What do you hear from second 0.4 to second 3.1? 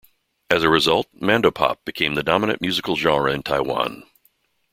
As a result, mandopop became the dominant musical